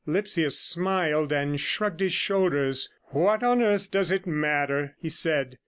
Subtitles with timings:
[0.07, 2.89] Lipsius smiled, and shrugged his shoulders.
[3.11, 5.59] 'What on earth does it matter?' he said.